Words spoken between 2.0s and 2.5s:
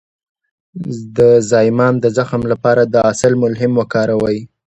زخم